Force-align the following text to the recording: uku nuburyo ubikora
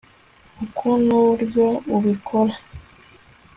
uku 0.63 0.87
nuburyo 1.05 1.65
ubikora 1.95 2.53